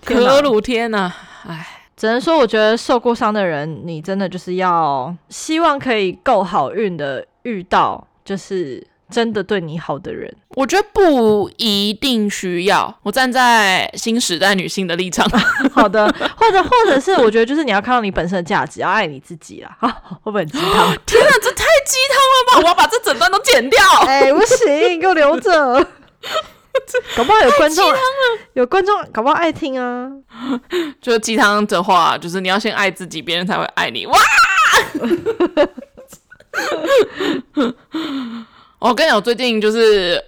[0.05, 1.13] 可鲁天呐，
[1.47, 8.83] 哎，只能说我觉得受过伤的人，你真的就是要希望可以够好运的遇到，就是。
[9.13, 12.99] 真的对你好的人，我觉得不一定需要。
[13.03, 15.29] 我站在新时代女性的立场，
[15.73, 19.77] 好的，或者或者是我觉得就是你要看到你本身的价值，要爱你自己啦。
[19.81, 19.89] 啊，
[20.25, 20.97] 会不会很鸡汤？
[21.07, 22.59] 天啊，这太鸡汤了吧！
[22.63, 23.79] 我要把这整段都剪掉。
[24.07, 25.87] 哎、欸，不行，给我留着。
[27.15, 27.93] 搞不好有观众，
[28.55, 30.11] 有观众搞不好爱听啊。
[31.03, 34.07] 就是鸡汤的话，就是你要先爱自己，别人才会爱你。
[34.07, 34.19] 哇！
[38.83, 40.21] 我跟你讲，我最近就是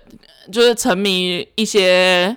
[0.53, 2.35] 就是沉迷一些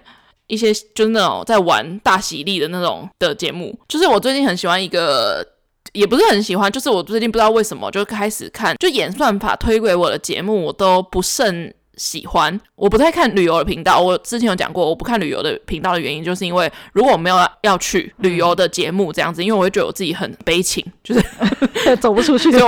[0.47, 5.45] 一些就是那种在玩大喜力的那种的节目，就是我最近很喜欢一个，
[5.93, 11.71] 也不是很喜欢，就是我最近不知道为什么就开始看，就演算法推给我的节目，我都不甚。
[11.97, 13.99] 喜欢，我不太看旅游的频道。
[13.99, 21.21] 我之前有讲过，我不看旅游的频道的原因，就是因为如果我没有要去旅游的节目这样子，因为我会觉得我自己很悲情，就是
[21.97, 22.51] 走不出去。
[22.57, 22.65] 就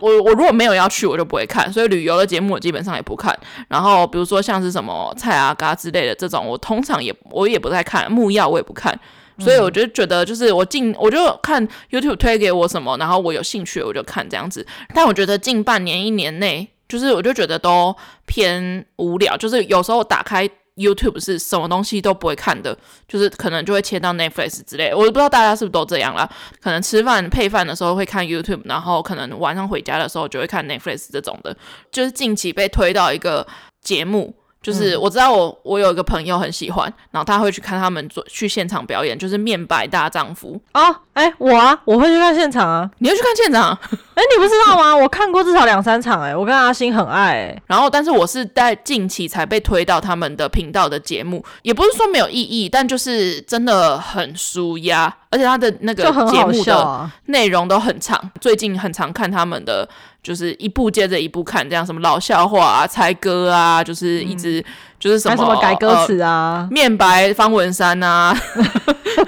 [0.00, 1.72] 我我如果没有要去，我就不会看。
[1.72, 3.36] 所以旅游的节目我基本上也不看。
[3.68, 8.10] 然后比如说像是什么菜啊嘎之类的这种，我通常也我也不太看。
[8.10, 8.98] 木曜我也不看。
[9.40, 14.64] 所以我就觉得，就是我近我就看 YouTube 推给我什么，然后我有兴趣我就看这样子。
[14.94, 16.68] 但我觉得近半年一年内。
[16.88, 17.94] 就是我就觉得都
[18.26, 24.96] 偏无聊，就是有时候打开 YouTube 是什么东西都不会看的，就是可能就会切到 Netflix 之类的。
[24.96, 26.28] 我不知道大家是不是都这样啦，
[26.60, 31.56] 可能吃饭配饭的时候会看 YouTube，然后可能晚上回家的时候就会看 Netflix 这种的。
[31.90, 33.46] 就是近期被推到一个
[33.80, 34.34] 节目。
[34.64, 43.78] 就是我知道我我有一个朋友很喜欢，然后他会去看他们做去现场表演，就是面白大丈夫啊，哎、欸、我啊我会去看现场啊，你会去看现场？
[44.14, 44.96] 哎、欸、你不知道吗？
[44.96, 59.86] 我看过至少两三场哎、欸，我跟阿星很爱哎、欸，然后但是我是在近期才被推到他们的频道的节目，也不是说没有意义，但就是真的很舒压，而且他的那个节目的内容都很长，最近很常看他们的。
[60.24, 64.64] 就是一部接着一部看，这样什么老笑话啊、猜歌啊，就是一直、嗯、
[64.98, 68.34] 就是什么什么改歌词啊、呃、面白方文山啊，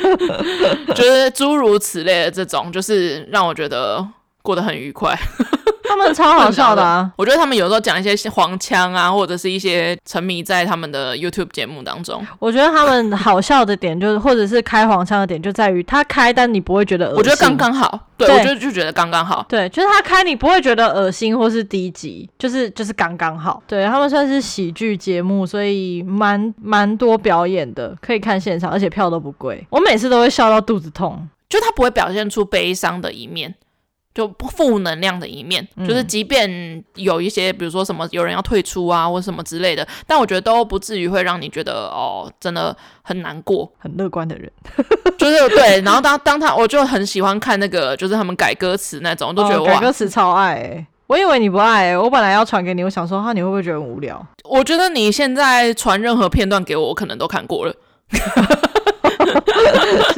[0.96, 4.04] 就是诸如此类的这种，就是让我觉得
[4.40, 5.14] 过得很愉快。
[5.88, 7.10] 他们超好笑的啊！
[7.16, 12.24] 我觉得他们有时候讲一些黄腔啊，或者是一些沉迷在他们的 YouTube 节目当中。
[12.38, 17.18] 我觉得他们好笑的点就是，或者是开黄腔的点就在于他开，但你不会觉得恶心。
[17.18, 19.44] 我觉得刚刚好，对，对我觉得就觉得刚刚好。
[19.48, 23.62] 对，就是他开，你不会觉得恶心或是低级，就是就是刚刚好。
[23.66, 29.66] 对，他们算是喜剧节目，所以蛮蛮多表演的，可以看现场，而且票都不贵。
[29.70, 33.54] 我每次都会笑到肚子痛，就他不会表现出悲伤的一面。
[34.16, 34.26] 就
[34.56, 43.70] 负能量的一面，嗯，就是即便有一些，比如说什么有人要退出啊，或什么之类的，但我觉得都不至于会让你觉得哦，真的很难过。
[43.76, 44.50] 很乐观的人，
[45.18, 45.82] 就是对。
[45.82, 50.86] 然后当当他，我就很喜欢看那个，就是他们改歌词那种，我都觉得哇，改歌词超爱欸。
[51.08, 54.26] 我以为你不爱欸，我本来要传给你，我想说哈，你会不会觉得很无聊？
[54.44, 57.74] 我觉得你现在传任何片段给我，我可能都看过了。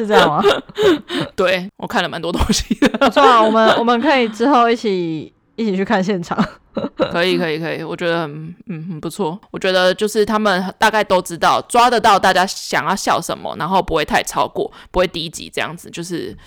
[0.03, 0.41] 是这样吗？
[1.35, 2.87] 对，我看了蛮多东西的。
[2.97, 6.37] 不错啊，我们 我们可以之后一起一起去看现场。
[7.11, 9.37] 可以可以可以，我觉得很嗯很不错。
[9.51, 16.37] 我觉得就是他们大概都知道抓得到大家想要笑什么，然后不会太超过，不会低级这样子，就是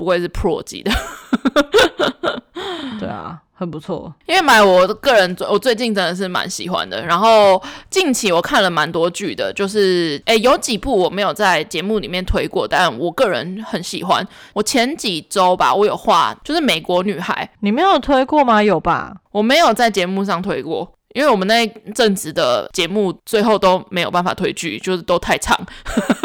[0.00, 0.90] 不会是 pro 级的。
[2.98, 3.42] 对啊。
[3.60, 7.04] 很不错，因为买我个人我最近真的是蛮喜欢的。
[7.04, 14.26] 然后近期我看了蛮多剧的，就是诶有几部我没有在节目里面推过，但我个人很喜欢。
[14.54, 18.62] 我前几周吧，我有画，就是《美国女孩》，你没有推过吗？
[18.62, 19.14] 有吧？
[19.30, 25.54] 我没有在节目上推过，因为我们那阵子的节目最后都没有办法推剧，就是都太长。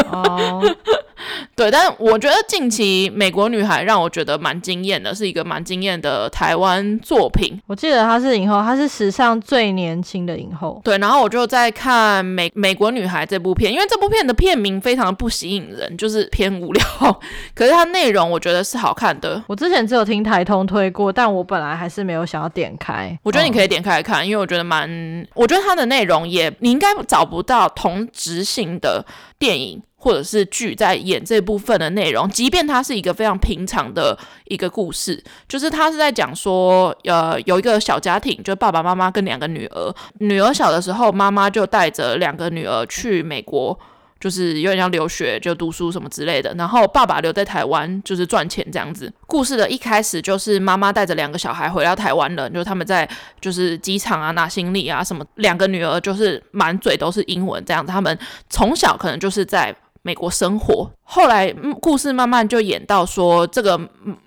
[0.09, 0.63] 哦。
[1.55, 7.59] 对，但我觉得近期《美国女孩》让我觉得蛮惊艳的，是一个蛮惊艳的台湾作品。
[7.67, 10.81] 我记得她是影后，她是史上最年轻的影后。
[10.83, 16.83] 对，然后我就在看《美美国女孩》这部片，因为这部片的片名非常不吸引人，就是偏无聊。
[17.55, 19.41] 可是它内容我觉得是好看的。
[19.47, 23.17] 我之前只有听台通推过，但我本来还是没有想要点开。
[23.23, 29.05] 我觉得你可以点开来看，哦、因为我觉得蛮，我觉得它的内容也你应该找不到同质性的
[29.39, 29.81] 电影。
[30.05, 43.75] 或者是剧在演这部分的内容，即便它是一个非常平常的一个故事，就是他是在讲说，呃，有一个小家庭，就爸爸妈妈跟两个女儿，女儿小的时候，妈妈就带着两个女儿去美国，
[44.19, 49.11] 就是有点像留学，就读书什么之类的，然后爸爸留在台湾，就是赚钱这样子。
[49.25, 53.09] 故事的一开始就是妈妈带着两个小孩回到台湾了，就是他们在
[53.41, 58.15] 就是机场啊拿行李啊什么，两个女儿就是满嘴都是英文这样子，他们
[58.51, 59.75] 从小可能就是在。
[60.05, 63.75] 美国生活，后来故事慢慢就演到说，这个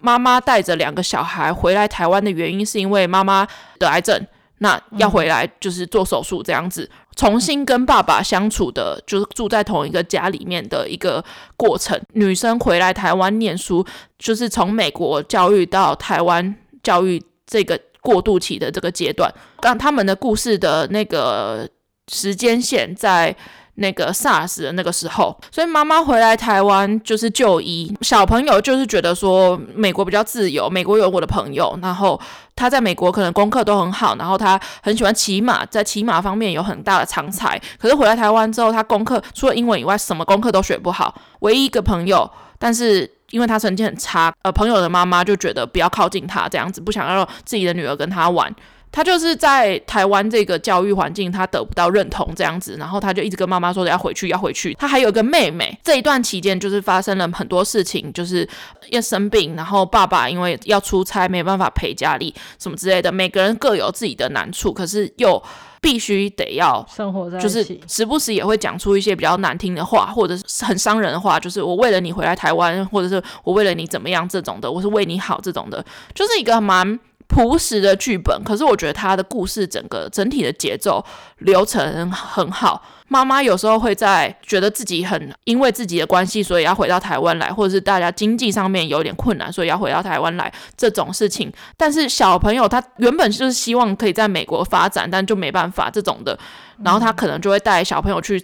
[0.00, 3.46] 妈妈带着两个小孩回来台湾的原因，是因为妈妈
[3.78, 4.20] 得癌症，
[4.58, 11.24] 那要回来就是做手术这样子，重新跟爸爸相处的，就是住在同一个家里面的一个
[11.56, 11.96] 过程。
[12.14, 13.86] 女生回来台湾念书，
[14.18, 21.68] 就是从美国教育到台湾教育这个过渡期的这个阶段，刚他们的故事的那个
[22.08, 23.36] 时间线在。
[23.80, 32.20] 那个 SARS 的那个时候，所以妈妈回来台湾就是就医，小朋友就是觉得说美国比较自由，美国有我的朋友，然后
[32.56, 37.60] 他在美国可能功课都很好，然后他很喜欢骑马，在骑马方面有很大的长才。
[37.78, 48.52] 可是回来台湾之后，他功课除了英文以外，什么功课都学不好，唯一一个朋友，但是因为他成绩很差，呃，朋友的妈妈就觉得不要靠近他，这样子不想要自己的女儿跟他玩。
[48.90, 54.74] 他就是在台湾这个教育环境，他得不到认同这样子，然后他就一直跟妈妈说要回去，要回去。
[54.74, 58.48] 他还有个妹妹，这一段期间就是发生了很多事情，就是
[58.90, 63.12] 要生病，然后爸爸因为要出差，没办法陪家里什么之类的。
[63.12, 65.40] 每个人各有自己的难处，可是又
[65.80, 76.98] 必须得要生活在就是时不时也会讲出一些比较难听的话，或者是很伤人的话，就是我为了你回来台湾，或者是我为了你怎么样这种的，我是为你好这种的，就是一个蛮。
[77.28, 81.04] 朴实的剧本，可是我觉得他的故事整个整体的节奏
[81.38, 82.82] 流程很好。
[83.06, 91.50] 妈妈有时候会在觉得自己很因为自己的关系，所以要回到台湾来，或者是大家经济上面有点困难，所以要回到台湾来这种事情。
[91.76, 96.38] 但是小朋友他原本就是希望可以在美国发展，但就没办法这种的。
[96.82, 98.42] 然后他可能就会带小朋友去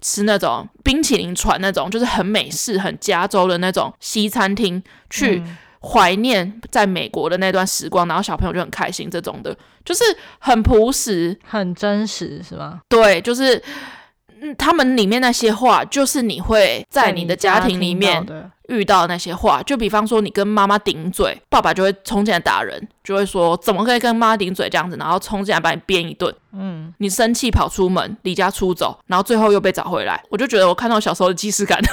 [0.00, 5.42] 吃那种冰淇淋船那种，就是很美式、很加州的那种西餐厅去。
[5.44, 10.02] 嗯怀念在美国的那段时光，然后小朋友就很开心，这种的，就是
[10.38, 12.80] 很朴实、很真实，是吗？
[12.88, 13.62] 对，就是，
[14.40, 18.26] 嗯，他们里面那些话，就是你会在你的家庭里面
[18.68, 26.34] 遇到那些话，就比方说你跟妈妈顶嘴，爸爸就会冲进来打人，就会说怎么可以跟妈妈顶嘴这样子，然后冲进来把你鞭一顿。
[26.52, 31.78] 嗯，你生气跑出门，离家出走，然后最后又被找回来，我就觉得我看到小时候的既视感。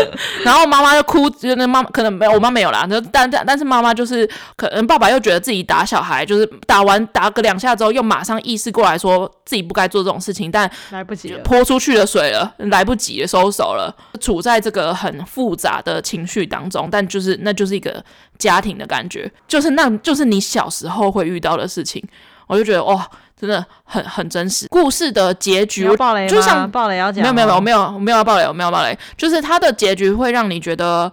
[0.44, 2.86] 然后妈妈就哭，就那妈妈可能没有，我妈没有啦。
[3.12, 16.88] 但但但是妈妈就是，可能爸爸又觉得自己打小孩，就是打完打个两下之后，又马上意识过来说自己不该做这种事情，但来不及了，泼出去的水了，来不及了，收手了，处在这个很复杂的情绪当中。
[16.90, 18.02] 但就是那就是一个
[18.40, 22.02] 家庭的感觉，就是那就是你小时候会遇到的事情，
[22.48, 23.08] 我就觉得哇。
[23.40, 25.88] 真的很很真实，故事的结局
[26.28, 31.10] 就像爆雷要讲，没有没有没有没有没有要爆雷，我没有爆雷，就是它的结局会让你觉得。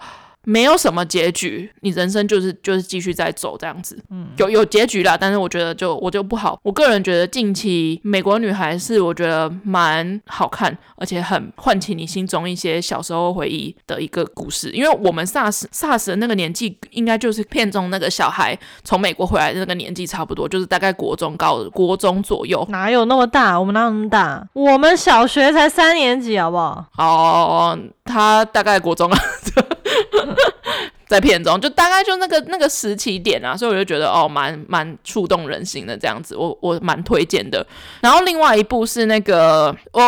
[0.49, 4.01] 没有什么结局，你人生就是就是继续在走这样子。
[4.09, 6.57] 嗯，有有结局啦，但是我觉得就我就不好。
[6.63, 14.71] 我个人觉得近期美国女孩是我觉得蛮好看，而且很唤起你心中一些小时候回忆的一个故事。
[14.71, 22.65] 因为我们 SARS SARS 的那个年纪，应该就是片中那个小孩从美国回来的那个年纪差不多，就是大概国中高国中左右。
[22.69, 23.59] 哪有那么大？
[23.59, 24.47] 我们哪有那么大？
[24.53, 26.85] 我们小学才三年级，好不好？
[26.97, 29.19] 哦，他大概国中啊。
[31.07, 37.65] 在片中，就大概就那个那个时期点啊，所以我就觉得哦，蛮蛮触动人心的这样子，我我蛮推荐的。
[38.01, 40.01] 然后另外一部是那个，我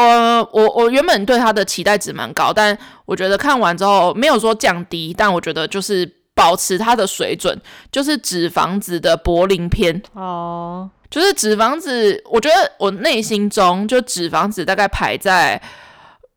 [0.51, 7.57] 我我原本对他的期待值蛮高，但我觉得看完之后没有说降低，但我觉得就是保持他的水准，
[7.89, 15.61] 就是《纸房子》的柏林篇哦，就是《纸房子》，我觉得我内心中就《纸房子》大概排在。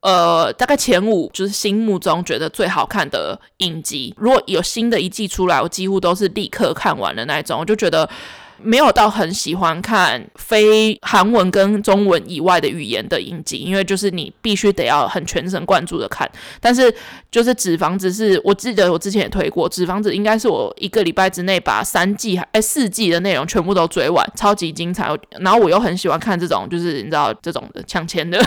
[0.03, 4.13] 呃，大概前五就是心目中觉得最好看的影集。
[4.17, 7.61] 如果有新的一季出来，我几乎都是立刻看完的那种。
[7.61, 8.09] 我就觉得
[8.65, 16.31] 没有到很喜欢看非韩文跟中文以外的语言的影集，因为就是你必须得要很全神贯注的看。
[16.61, 16.93] 但是
[17.31, 25.09] 就是《纸房子》是我记得我之前也推过，《纸房子》应该是我一个礼拜之内把三季还哎四季的内容全部都追完，超级精彩。
[25.41, 28.43] 然后我又很喜欢看这种就是你知道这种的抢钱的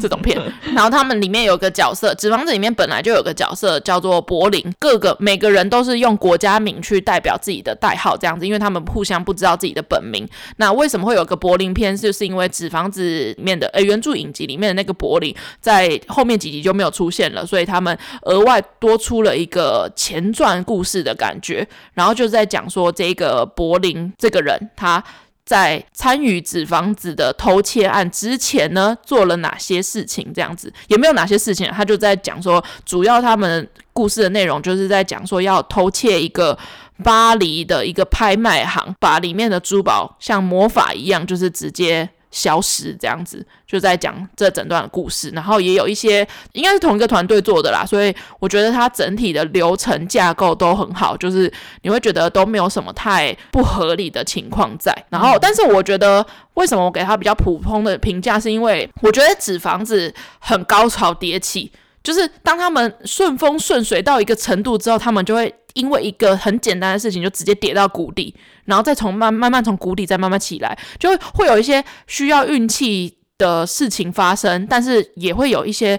[0.00, 0.40] 这种片。
[0.74, 10.28] 然后他们里面有个角色，《纸房子》里面本来就有个角色叫做柏林，各个每个人都是用国家名去代表自己的代号这样子，因为他们互相不不知道自己的本名。
[10.56, 11.96] 那为什么会有个柏林篇？
[11.96, 13.02] 就是因为《纸房子》
[13.36, 21.66] 里面的呃原著影集里面的那个柏林，在后面几集就没有出现了，所以他们额外多出了一个前传故事的感觉。
[21.94, 25.02] 然后就在讲说，这个柏林这个人，他
[25.44, 30.32] 在参与纸房子的偷窃案之前呢，做了哪些事情？
[30.34, 36.56] 这样子也没有哪些事情，他就在讲说，主要他们故事的内容就是在讲说要偷窃一个。
[37.02, 45.30] 巴黎的一个拍卖行，把里面的珠宝像魔法一样，就是直接消失，这样子就在讲这整段的故事。
[45.30, 54.94] 然后也有一些应该是同一个团队做的啦，所以我觉得它整体的流程架构都很好，就是你会觉得都没有什么太不合理的情况在。
[55.08, 56.24] 然后，但是我觉得
[56.54, 61.72] 为什么我给它比较普通的评价，是因为我觉得纸房子很高潮迭起，
[62.02, 65.52] 就是当他们顺风顺水到一个程度之后，他们就会。
[65.74, 75.98] 因为一个很简单的事情，就直接跌到谷底，然后再从慢慢慢从谷底再慢慢起来，就会有一些需要运气的事情发生，但是也会有一些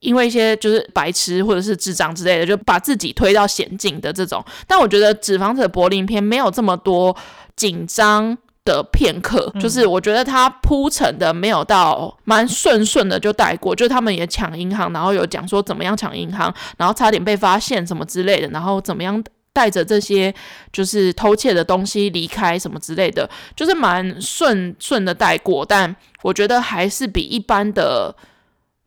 [0.00, 4.44] 因为一些就是白痴或者是智障之类的，就把自己推到险境的这种。
[4.66, 7.16] 但我觉得《纸房子》柏林篇没有这么多
[7.54, 20.32] 紧张的片刻，就是我觉得他铺陈的没有到蛮顺顺的就带过，就他们也抢银行，然后有讲说怎么样抢银行，然后差点被发现什么之类的，然后怎么样带着这些
[20.72, 28.14] 就是偷窃的东西离开什么之类的，就是蛮顺顺的带过，但我觉得还是比一般的，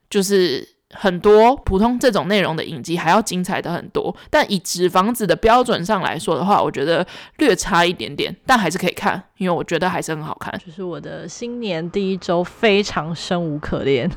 [0.10, 0.75] 就是。
[0.98, 7.06] 很多普通这种内容的影集还要精彩的很多，但以纸房子的标准上来说的话，我觉得
[7.38, 10.54] 略差一点点，但还是可以看，因为我觉得还是很好看。
[10.66, 14.10] 就是我的新年第一周非常生无可恋。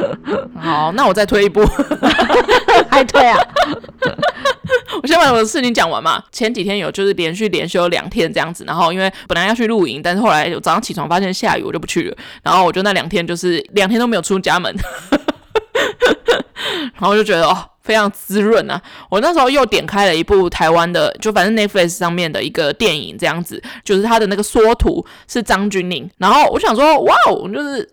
[0.58, 1.64] 好，那我再推一部，
[2.90, 3.38] 还推啊？
[5.02, 6.22] 我先把我的事情讲完嘛。
[6.30, 12.16] 前几天有就是连续连休两天这样子，然后因为本来要去露营，但是后来我早上起床发现下雨，我就不去了。
[12.42, 14.74] 然后我就那两天就是两天都没有出家门。
[16.94, 18.80] 然后就觉得哦，非常滋润啊！
[19.08, 26.08] 我那时候又点开了一部台湾的，就反正 Netflix 上面的一个电影，这样子，就是他的那个缩图是张钧甯。
[26.18, 27.88] 然后我想说，哇哦，就是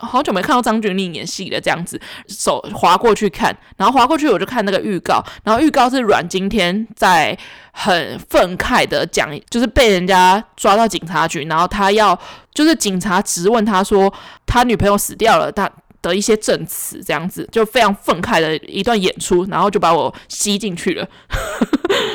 [0.00, 7.36] 好久没看到张钧甯演戏了，这样子，手滑过去看，然后滑过去我就看那个预告，然后预告是阮经天在
[7.72, 12.18] 很愤慨的讲，就是被人家抓到警察局，然后他要
[12.52, 14.12] 就是警察质问他说，
[14.44, 15.70] 他女朋友死掉了，他。
[16.02, 21.06] 的一些证词，这样子就非常愤慨的一段演出，然后就把我吸进去了。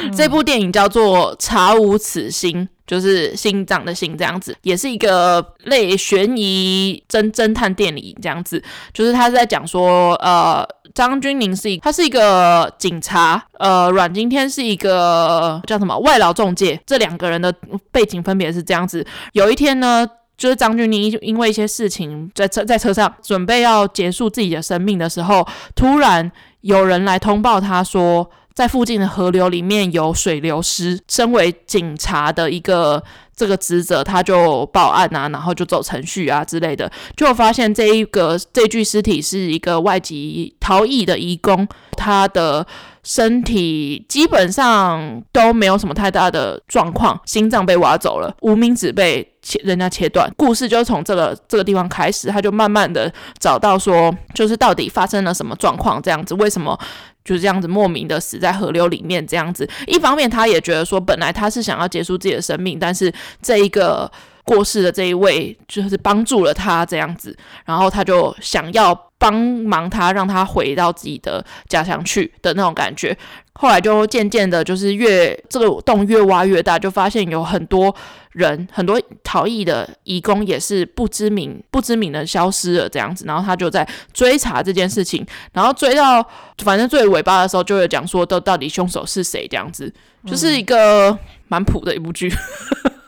[0.03, 8.61] 嗯、 这部电影叫做《查无此心》，就是心脏的心这样子，也是一个类悬疑侦侦探电影这样子。
[8.93, 17.53] 就是他是在讲说，呃，张钧甯是一，他是一个警察，呃，阮经天是一个叫什么外劳中介，这两个人的
[17.91, 19.05] 背景分别是这样子。
[19.33, 20.07] 有一天呢。
[20.37, 26.31] 就是张钧甯因为一些事情在车在车上准备要结束自己的生命的时候，突然
[26.61, 30.99] 有人来通报他说，在附近的河流里面有水流失。
[31.07, 33.03] 身为警察的一个
[33.35, 41.67] 这个职责，他就报案啊，然后就走程序啊之类的，就发现这一个这具尸体是一个外籍逃逸的移工，
[41.97, 42.65] 他的。
[43.05, 50.29] 身体基本上都没有什么太大的状况，心脏被挖走了，无名指被切，人家切断。
[50.35, 56.77] 故事就从这个这个地方开始，他就慢慢的找到说，就是到底发生了什么状况，这样子，为什么
[57.23, 59.69] 就是这样子莫名的死在河流里面这样子。
[59.85, 64.11] 一方面，他也觉得说，本来他是想要结束自己的生命，但是这一个。
[64.47, 67.35] 过世的这一位就是帮助了他这样子，
[67.65, 73.17] 然后他就想要帮忙他，让他回到自己的家乡去的那种感觉。
[73.57, 77.95] 后来就渐渐的，就是越这个洞越挖越大，就发现有很多
[78.33, 83.23] 人，很多逃逸的移工也是不知名、不知名的消失了这样子。
[83.25, 86.21] 然后他就在追查这件事情，然后追到
[86.57, 89.93] 反正最尾巴的时候，就会讲说，都到底凶手是谁这样子，
[90.27, 92.29] 就是一个蛮普的一部剧。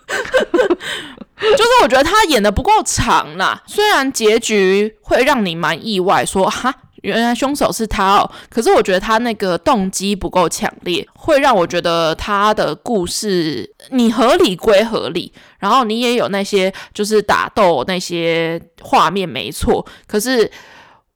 [1.39, 8.31] 就是我觉得他演的不够长啦，虽然结局会让你蛮意外说，说哈，原来凶手是他哦。
[8.49, 20.49] 可是我觉得他那个动机不够强烈，会让我觉得他的故事你合理归合理，然后你也有那些就是打斗那些画面没错，可是。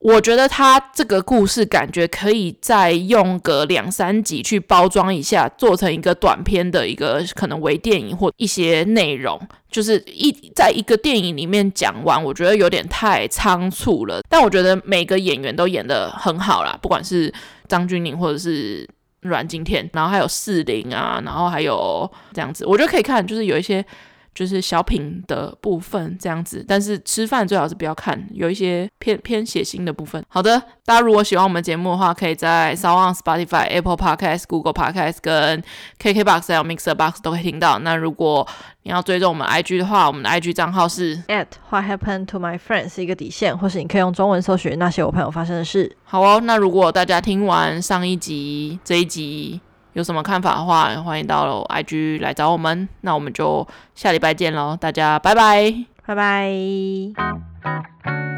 [0.02, 9.40] 我觉得他这个故事感觉可以再用个两三集去包装一下，做成一个短片的一个可能微电影或一些内容，
[9.70, 14.22] 就是一在一个电影里面讲完，我觉得有点太仓促了。
[14.28, 17.32] 但我觉得每个演员都演得很好啦，不管是
[17.68, 18.90] 张钧甯或者是
[19.22, 23.86] 阮经天，然后还有四零啊，然后还有这样子，我觉得可以看，就是有一些。
[24.34, 30.24] 就是小品的部分这样子，但是吃饭最好是不要看，有一些偏偏血腥的部分。
[30.30, 35.62] 好的，大家如果喜欢我们节目的话，可以在 SoundOn、Spotify、Apple Podcast、Google Podcast 跟
[36.02, 37.80] KKBox 还有 Mixer Box 都可以听到。
[37.80, 38.48] 那如果
[38.84, 45.96] 你要追踪我们 IG 的话，我们的 IG 账号是 at What Happened to My Friends 一个底线，或是你可以用中文搜寻那些我朋友发生的事。
[46.04, 49.60] 好哦，那如果大家听完上一集这一集，
[49.94, 52.88] 有什么看法的话，欢迎到 IG 来找我们。
[53.02, 55.74] 那我们就下礼拜见喽，大家拜拜，
[56.06, 58.31] 拜拜。